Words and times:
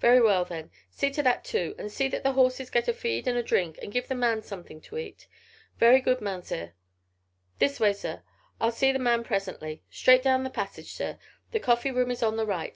"Very 0.00 0.22
well 0.22 0.46
then, 0.46 0.70
see 0.88 1.10
to 1.10 1.22
that 1.22 1.44
too: 1.44 1.74
and 1.78 1.92
see 1.92 2.08
that 2.08 2.22
the 2.22 2.32
horses 2.32 2.70
get 2.70 2.88
a 2.88 2.94
feed 2.94 3.28
and 3.28 3.36
a 3.36 3.42
drink 3.42 3.78
and 3.82 3.92
give 3.92 4.08
the 4.08 4.14
man 4.14 4.40
something 4.40 4.80
to 4.80 4.96
eat." 4.96 5.26
"Very 5.78 6.00
good, 6.00 6.22
Mounzeer. 6.22 6.72
This 7.58 7.78
way, 7.78 7.92
zir. 7.92 8.22
I'll 8.58 8.72
see 8.72 8.90
the 8.90 8.98
man 8.98 9.22
presently. 9.22 9.82
Straight 9.90 10.22
down 10.22 10.44
the 10.44 10.48
passage, 10.48 10.94
zir. 10.94 11.18
The 11.50 11.60
coffee 11.60 11.90
room 11.90 12.10
is 12.10 12.22
on 12.22 12.38
the 12.38 12.46
right. 12.46 12.68